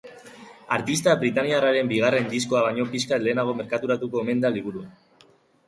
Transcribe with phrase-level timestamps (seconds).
[0.77, 5.33] Artista britainiarraren bigarren diskoa baino pixkat lehenago merkaturatuko omen da liburua.